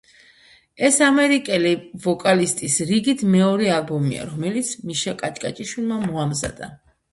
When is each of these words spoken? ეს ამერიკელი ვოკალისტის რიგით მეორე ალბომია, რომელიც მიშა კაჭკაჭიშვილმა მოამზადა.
ეს 0.87 0.95
ამერიკელი 1.07 1.73
ვოკალისტის 2.05 2.79
რიგით 2.93 3.23
მეორე 3.35 3.69
ალბომია, 3.75 4.25
რომელიც 4.33 4.75
მიშა 4.89 5.17
კაჭკაჭიშვილმა 5.23 6.03
მოამზადა. 6.11 6.75